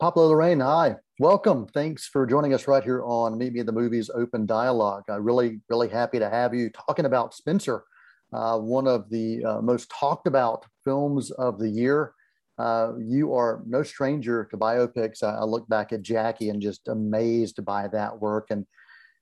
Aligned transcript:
Pablo 0.00 0.30
Larraín, 0.30 0.64
hi. 0.64 0.96
Welcome. 1.18 1.66
Thanks 1.74 2.06
for 2.06 2.24
joining 2.24 2.54
us 2.54 2.66
right 2.66 2.82
here 2.82 3.02
on 3.04 3.36
Meet 3.36 3.52
Me 3.52 3.60
in 3.60 3.66
the 3.66 3.72
Movies 3.72 4.08
Open 4.14 4.46
Dialogue. 4.46 5.04
I'm 5.10 5.22
really, 5.22 5.60
really 5.68 5.90
happy 5.90 6.18
to 6.18 6.30
have 6.30 6.54
you 6.54 6.70
talking 6.70 7.04
about 7.04 7.34
Spencer, 7.34 7.84
uh, 8.32 8.56
one 8.56 8.86
of 8.86 9.10
the 9.10 9.44
uh, 9.44 9.60
most 9.60 9.90
talked 9.90 10.26
about 10.26 10.64
films 10.84 11.30
of 11.32 11.58
the 11.58 11.68
year. 11.68 12.14
Uh, 12.56 12.92
you 12.98 13.34
are 13.34 13.62
no 13.66 13.82
stranger 13.82 14.48
to 14.50 14.56
biopics. 14.56 15.22
I, 15.22 15.34
I, 15.34 15.44
look 15.44 15.68
back 15.68 15.92
at 15.92 16.00
Jackie 16.00 16.48
and 16.48 16.62
just 16.62 16.88
amazed 16.88 17.62
by 17.62 17.86
that 17.88 18.18
work 18.18 18.46
and 18.48 18.64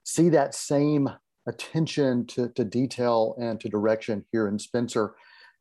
see 0.04 0.28
that 0.28 0.54
same 0.54 1.10
attention 1.48 2.24
to, 2.26 2.50
to 2.50 2.64
detail 2.64 3.34
and 3.40 3.60
to 3.60 3.68
direction 3.68 4.24
here 4.30 4.46
in 4.46 4.60
Spencer. 4.60 5.16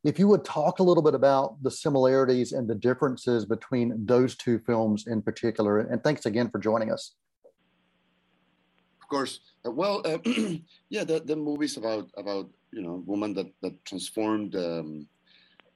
If 0.07 0.17
you 0.17 0.29
would 0.29 0.45
talk 0.45 0.79
a 0.79 0.84
little 0.84 1.03
bit 1.03 1.16
about 1.16 1.61
the 1.61 1.70
similarities 1.70 2.53
and 2.53 2.66
the 2.66 2.75
differences 2.75 3.43
between 3.43 4.05
those 4.05 4.38
two 4.38 4.57
films 4.59 5.05
in 5.05 5.21
particular, 5.21 5.80
and 5.80 6.02
thanks 6.02 6.25
again 6.25 6.49
for 6.49 6.59
joining 6.59 6.93
us. 6.93 7.16
Of 9.02 9.09
course. 9.09 9.41
Uh, 9.66 9.71
well, 9.71 10.02
uh, 10.05 10.20
yeah, 10.89 11.03
the, 11.03 11.20
the 11.20 11.35
movie's 11.35 11.75
about 11.75 12.07
about 12.16 12.47
you 12.71 12.83
know 12.83 13.03
woman 13.05 13.33
that 13.33 13.52
that 13.61 13.73
transformed 13.83 14.55
um, 14.55 15.09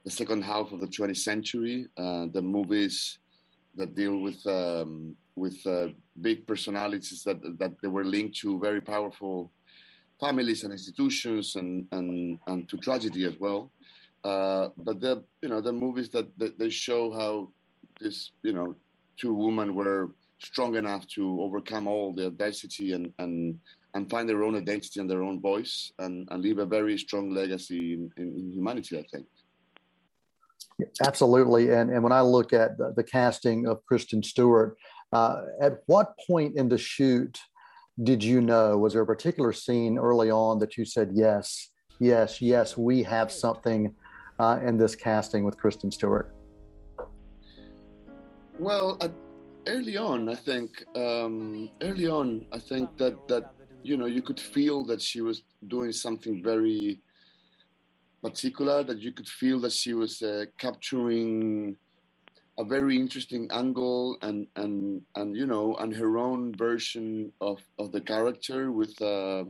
the 0.05 0.11
second 0.11 0.45
half 0.45 0.71
of 0.71 0.79
the 0.79 0.87
20th 0.87 1.17
century. 1.17 1.87
Uh, 1.97 2.27
the 2.31 2.41
movies 2.41 3.19
that 3.75 3.95
deal 3.95 4.17
with 4.17 4.39
um, 4.47 5.13
with 5.35 5.57
uh, 5.67 5.87
big 6.21 6.47
personalities 6.47 7.21
that 7.25 7.39
that 7.59 7.73
they 7.81 7.89
were 7.89 8.05
linked 8.05 8.37
to 8.37 8.57
very 8.61 8.79
powerful 8.79 9.51
families 10.21 10.63
and 10.63 10.71
institutions 10.71 11.57
and 11.57 11.85
and, 11.91 12.39
and 12.47 12.69
to 12.69 12.77
tragedy 12.77 13.25
as 13.25 13.37
well. 13.37 13.69
Uh, 14.23 14.69
but 14.77 14.99
the 15.01 15.23
you 15.41 15.49
know 15.49 15.61
the 15.61 15.73
movies 15.73 16.09
that, 16.09 16.27
that 16.37 16.59
they 16.59 16.69
show 16.69 17.11
how 17.11 17.49
this 17.99 18.31
you 18.43 18.53
know 18.53 18.75
two 19.17 19.33
women 19.33 19.73
were 19.73 20.11
strong 20.39 20.75
enough 20.75 21.07
to 21.07 21.41
overcome 21.41 21.87
all 21.87 22.13
the 22.13 22.27
adversity 22.27 22.93
and 22.93 23.11
and 23.19 23.59
and 23.93 24.09
find 24.09 24.27
their 24.27 24.43
own 24.43 24.55
identity 24.55 24.99
and 24.99 25.09
their 25.09 25.23
own 25.23 25.41
voice 25.41 25.91
and, 25.99 26.27
and 26.31 26.41
leave 26.41 26.59
a 26.59 26.65
very 26.65 26.97
strong 26.97 27.33
legacy 27.33 27.93
in, 27.93 28.09
in, 28.17 28.33
in 28.37 28.51
humanity, 28.51 28.97
I 28.97 29.03
think. 29.11 29.27
Absolutely. 31.05 31.71
And, 31.71 31.91
and 31.91 32.01
when 32.01 32.13
I 32.13 32.21
look 32.21 32.53
at 32.53 32.77
the, 32.77 32.93
the 32.95 33.03
casting 33.03 33.67
of 33.67 33.85
Kristen 33.85 34.23
Stewart, 34.23 34.77
uh, 35.11 35.41
at 35.59 35.79
what 35.87 36.13
point 36.25 36.55
in 36.55 36.69
the 36.69 36.77
shoot 36.77 37.37
did 38.01 38.23
you 38.23 38.41
know? 38.41 38.77
Was 38.77 38.93
there 38.93 39.01
a 39.01 39.05
particular 39.05 39.51
scene 39.51 39.97
early 39.97 40.31
on 40.31 40.59
that 40.59 40.77
you 40.77 40.85
said, 40.85 41.11
yes, 41.13 41.69
yes, 41.99 42.41
yes, 42.41 42.77
we 42.77 43.03
have 43.03 43.31
something 43.31 43.93
uh, 44.41 44.59
in 44.67 44.75
this 44.75 44.95
casting 44.95 45.43
with 45.43 45.55
Kristen 45.57 45.91
Stewart? 45.91 46.33
Well, 48.57 48.97
early 49.67 49.97
on, 49.97 50.29
I 50.29 50.35
think, 50.35 50.83
um, 50.95 51.69
early 51.81 52.07
on, 52.07 52.45
I 52.51 52.57
think 52.57 52.97
that, 52.97 53.15
that, 53.27 53.53
you 53.83 53.97
know, 53.97 54.07
you 54.07 54.23
could 54.23 54.39
feel 54.39 54.83
that 54.85 55.01
she 55.01 55.21
was 55.21 55.43
doing 55.67 55.91
something 55.91 56.43
very 56.43 56.99
particular 58.23 58.83
that 58.83 58.99
you 58.99 59.11
could 59.11 59.27
feel 59.27 59.59
that 59.59 59.71
she 59.71 59.93
was 59.93 60.21
uh, 60.21 60.45
capturing 60.57 61.75
a 62.59 62.63
very 62.63 62.95
interesting 62.95 63.47
angle 63.51 64.17
and 64.21 64.45
and 64.57 65.01
and 65.15 65.35
you 65.35 65.47
know 65.47 65.73
and 65.77 65.95
her 65.95 66.19
own 66.19 66.53
version 66.53 67.31
of 67.41 67.59
of 67.79 67.91
the 67.91 68.01
character 68.01 68.71
with 68.71 69.01
uh, 69.01 69.43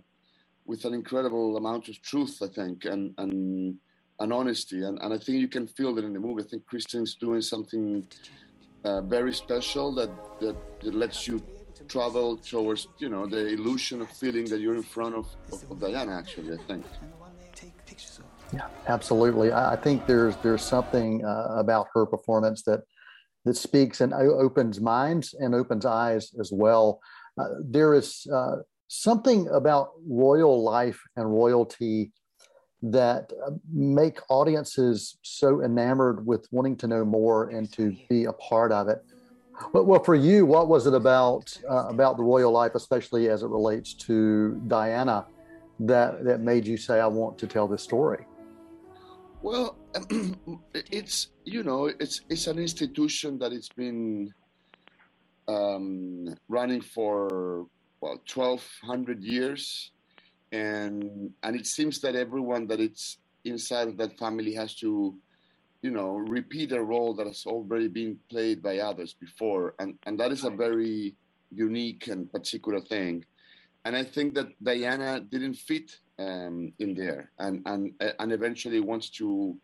with 0.66 0.86
an 0.86 0.94
incredible 0.94 1.58
amount 1.58 1.90
of 1.90 2.02
truth 2.02 2.38
I 2.42 2.48
think 2.48 2.86
and 2.86 3.14
and 3.18 3.76
and 4.22 4.32
honesty 4.32 4.84
and, 4.84 4.96
and 5.02 5.14
I 5.14 5.18
think 5.18 5.40
you 5.40 5.48
can 5.48 5.68
feel 5.68 5.94
that 5.96 6.06
in 6.06 6.14
the 6.14 6.20
movie 6.20 6.44
I 6.44 6.48
think 6.48 6.66
Kristen's 6.66 7.16
doing 7.16 7.42
something 7.42 8.06
uh, 8.84 9.02
very 9.02 9.34
special 9.34 9.94
that, 9.96 10.10
that 10.40 10.56
that 10.84 10.96
lets 10.96 11.28
you 11.28 11.42
travel 11.88 12.38
towards 12.38 12.88
you 13.00 13.10
know 13.10 13.26
the 13.26 13.48
illusion 13.48 14.02
of 14.02 14.10
feeling 14.10 14.46
that 14.52 14.60
you're 14.62 14.76
in 14.76 14.84
front 14.84 15.16
of, 15.16 15.26
of, 15.52 15.60
of 15.72 15.80
Diana 15.80 16.14
actually 16.22 16.54
I 16.54 16.62
think 16.68 16.86
yeah, 18.54 18.68
absolutely. 18.88 19.54
I 19.54 19.78
think 19.78 20.06
there's 20.08 20.36
there's 20.38 20.62
something 20.62 21.24
uh, 21.24 21.56
about 21.58 21.88
her 21.94 22.06
performance 22.06 22.64
that 22.64 22.82
that 23.46 23.56
speaks 23.56 24.02
and 24.02 24.14
opens 24.14 24.80
minds 24.80 25.34
and 25.34 25.56
opens 25.56 25.86
eyes 25.86 26.32
as 26.40 26.52
well. 26.54 27.00
Uh, 27.40 27.48
there 27.64 27.94
is 27.94 28.28
uh, 28.32 28.58
something 28.88 29.48
about 29.48 29.92
royal 30.08 30.64
life 30.64 31.02
and 31.16 31.32
royalty 31.32 32.12
that 32.84 33.32
uh, 33.46 33.52
make 33.72 34.20
audiences 34.30 35.18
so 35.22 35.62
enamored 35.62 36.26
with 36.26 36.48
wanting 36.52 36.76
to 36.78 36.88
know 36.88 37.06
more 37.06 37.50
and 37.50 37.72
to 37.74 37.96
be 38.10 38.26
a 38.26 38.34
part 38.34 38.72
of 38.72 38.88
it. 38.88 39.04
But, 39.74 39.86
well, 39.86 40.04
for 40.04 40.16
you, 40.16 40.46
what 40.46 40.68
was 40.68 40.88
it 40.88 40.94
about 40.94 41.56
uh, 41.70 41.88
about 41.88 42.18
the 42.18 42.24
royal 42.24 42.52
life, 42.52 42.74
especially 42.74 43.30
as 43.30 43.44
it 43.44 43.48
relates 43.48 43.94
to 43.94 44.60
Diana, 44.68 45.28
that 45.82 46.24
that 46.24 46.42
made 46.42 46.66
you 46.66 46.78
say, 46.78 47.00
"I 47.00 47.08
want 47.08 47.38
to 47.40 47.48
tell 47.48 47.68
this 47.68 47.84
story"? 47.84 48.26
Well, 49.44 49.78
it's 50.74 51.30
you 51.46 51.64
know 51.64 51.86
it's 51.86 52.22
it's 52.30 52.48
an 52.48 52.58
institution 52.58 53.38
that 53.40 53.54
it's 53.54 53.70
been 53.70 54.34
um, 55.48 56.36
running 56.48 56.82
for 56.82 57.68
well 58.02 58.20
twelve 58.26 58.68
hundred 58.84 59.24
years, 59.24 59.92
and 60.52 61.32
and 61.44 61.56
it 61.56 61.66
seems 61.66 62.00
that 62.02 62.16
everyone 62.16 62.68
that 62.68 62.80
it's 62.80 63.18
inside 63.46 63.88
of 63.88 63.98
that 63.98 64.18
family 64.18 64.54
has 64.54 64.76
to, 64.76 65.16
you 65.82 65.92
know, 65.92 66.16
repeat 66.16 66.72
a 66.72 66.84
role 66.84 67.14
that 67.16 67.28
has 67.28 67.46
already 67.46 67.88
been 67.88 68.18
played 68.30 68.62
by 68.62 68.80
others 68.80 69.14
before, 69.14 69.76
and 69.80 69.98
and 70.06 70.20
that 70.20 70.32
is 70.32 70.44
a 70.44 70.50
very 70.50 71.16
unique 71.52 72.08
and 72.08 72.32
particular 72.32 72.82
thing, 72.82 73.26
and 73.86 73.96
I 73.96 74.04
think 74.04 74.36
that 74.36 74.48
Diana 74.64 75.20
didn't 75.20 75.56
fit 75.56 75.92
um, 76.20 76.74
in 76.80 76.94
there, 76.94 77.32
and 77.40 77.62
and 77.66 77.94
and 78.20 78.32
eventually 78.32 78.80
wants 78.80 79.10
to 79.12 79.58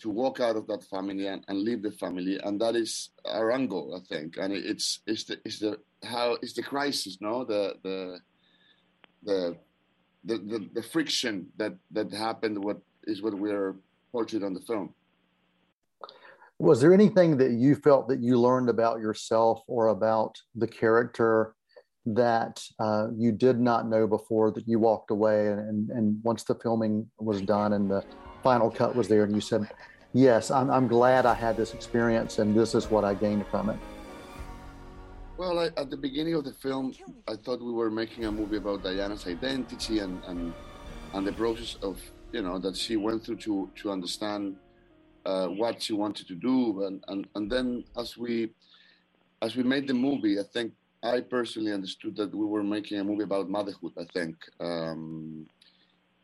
to 0.00 0.10
walk 0.10 0.40
out 0.40 0.56
of 0.56 0.66
that 0.66 0.82
family 0.82 1.28
and, 1.28 1.44
and 1.46 1.60
leave 1.60 1.82
the 1.82 1.92
family, 1.92 2.40
and 2.42 2.60
that 2.60 2.74
is 2.74 3.10
Arango, 3.24 3.96
I 3.96 4.02
think, 4.04 4.36
and 4.36 4.52
it's 4.52 5.00
it's 5.06 5.24
the 5.24 5.38
it's 5.44 5.60
the 5.60 5.78
how 6.02 6.36
it's 6.42 6.54
the 6.54 6.62
crisis, 6.62 7.18
no, 7.20 7.44
the 7.44 7.76
the 7.82 8.18
the 9.22 9.56
the, 10.24 10.38
the, 10.38 10.68
the 10.74 10.82
friction 10.82 11.46
that 11.56 11.74
that 11.90 12.12
happened. 12.12 12.62
What 12.62 12.80
is 13.04 13.22
what 13.22 13.34
we're 13.34 13.76
portrayed 14.12 14.44
on 14.44 14.54
the 14.54 14.60
film. 14.60 14.94
Was 16.58 16.80
there 16.80 16.94
anything 16.94 17.38
that 17.38 17.52
you 17.52 17.74
felt 17.74 18.08
that 18.08 18.20
you 18.20 18.38
learned 18.38 18.68
about 18.68 19.00
yourself 19.00 19.62
or 19.66 19.88
about 19.88 20.38
the 20.54 20.68
character 20.68 21.54
that 22.06 22.62
uh, 22.78 23.08
you 23.16 23.32
did 23.32 23.58
not 23.58 23.88
know 23.88 24.06
before 24.06 24.50
that 24.52 24.68
you 24.68 24.78
walked 24.78 25.10
away 25.10 25.48
and, 25.48 25.90
and 25.90 26.22
once 26.22 26.44
the 26.44 26.54
filming 26.56 27.08
was 27.18 27.40
done 27.40 27.72
and 27.72 27.90
the 27.90 28.04
final 28.42 28.70
cut 28.70 28.94
was 28.94 29.06
there 29.06 29.22
and 29.22 29.32
you 29.32 29.40
said 29.40 29.68
yes 30.12 30.50
I'm, 30.50 30.68
I'm 30.68 30.88
glad 30.88 31.26
i 31.26 31.34
had 31.34 31.56
this 31.56 31.74
experience 31.74 32.40
and 32.40 32.56
this 32.56 32.74
is 32.74 32.90
what 32.90 33.04
i 33.04 33.14
gained 33.14 33.46
from 33.52 33.70
it 33.70 33.78
well 35.36 35.58
I, 35.58 35.66
at 35.76 35.90
the 35.90 35.96
beginning 35.96 36.34
of 36.34 36.44
the 36.44 36.52
film 36.52 36.94
i 37.28 37.34
thought 37.36 37.60
we 37.60 37.72
were 37.72 37.90
making 37.90 38.24
a 38.24 38.32
movie 38.32 38.56
about 38.56 38.82
diana's 38.82 39.26
identity 39.26 40.00
and, 40.00 40.22
and, 40.24 40.52
and 41.14 41.26
the 41.26 41.32
process 41.32 41.76
of 41.82 42.00
you 42.32 42.42
know 42.42 42.58
that 42.58 42.76
she 42.76 42.96
went 42.96 43.24
through 43.24 43.36
to, 43.36 43.70
to 43.76 43.90
understand 43.90 44.56
uh, 45.24 45.46
what 45.46 45.80
she 45.80 45.92
wanted 45.92 46.26
to 46.26 46.34
do 46.34 46.84
and, 46.84 47.04
and, 47.08 47.28
and 47.34 47.50
then 47.50 47.84
as 47.96 48.16
we 48.16 48.50
as 49.40 49.56
we 49.56 49.62
made 49.62 49.86
the 49.86 49.94
movie 49.94 50.38
i 50.38 50.42
think 50.42 50.72
I 51.02 51.20
personally 51.20 51.72
understood 51.72 52.16
that 52.16 52.34
we 52.34 52.46
were 52.46 52.62
making 52.62 53.00
a 53.00 53.04
movie 53.04 53.24
about 53.24 53.50
motherhood. 53.50 53.92
I 53.98 54.04
think, 54.12 54.36
um, 54.60 55.46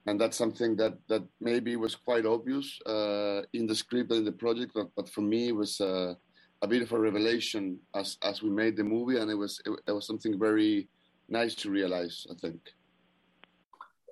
and 0.07 0.21
that's 0.21 0.37
something 0.37 0.77
that 0.77 0.95
that 1.09 1.25
maybe 1.41 1.75
was 1.75 1.97
quite 1.97 2.27
obvious 2.27 2.81
uh, 2.87 3.43
in 3.53 3.67
the 3.67 3.75
script 3.75 4.11
and 4.13 4.21
in 4.21 4.25
the 4.25 4.33
project, 4.33 4.73
but, 4.75 4.89
but 4.95 5.09
for 5.09 5.23
me 5.23 5.49
it 5.49 5.57
was 5.57 5.81
uh, 5.81 6.15
a 6.63 6.67
bit 6.67 6.83
of 6.83 6.93
a 6.93 6.99
revelation 6.99 7.79
as 7.95 8.17
as 8.23 8.43
we 8.43 8.51
made 8.51 8.77
the 8.77 8.85
movie, 8.85 9.19
and 9.19 9.31
it 9.31 9.35
was 9.35 9.61
it, 9.65 9.73
it 9.87 9.93
was 9.93 10.07
something 10.07 10.39
very 10.39 10.89
nice 11.29 11.55
to 11.57 11.71
realize. 11.71 12.27
I 12.31 12.35
think. 12.41 12.61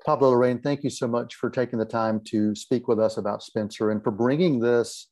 Pablo 0.04 0.32
Larraín, 0.32 0.62
thank 0.62 0.84
you 0.84 0.90
so 0.90 1.08
much 1.08 1.34
for 1.34 1.50
taking 1.50 1.80
the 1.80 1.84
time 1.84 2.20
to 2.26 2.54
speak 2.54 2.86
with 2.86 3.00
us 3.00 3.16
about 3.16 3.42
Spencer 3.42 3.90
and 3.90 4.02
for 4.04 4.12
bringing 4.12 4.60
this 4.60 5.08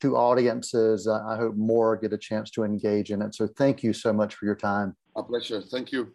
to 0.00 0.16
audiences. 0.16 1.06
Uh, 1.06 1.22
I 1.28 1.36
hope 1.36 1.54
more 1.54 1.96
get 1.96 2.14
a 2.14 2.18
chance 2.18 2.50
to 2.52 2.64
engage 2.64 3.10
in 3.10 3.20
it. 3.20 3.34
So 3.34 3.46
thank 3.46 3.82
you 3.82 3.92
so 3.92 4.10
much 4.10 4.34
for 4.36 4.46
your 4.46 4.54
time. 4.54 4.96
A 5.16 5.22
pleasure. 5.22 5.60
Thank 5.60 5.92
you. 5.92 6.14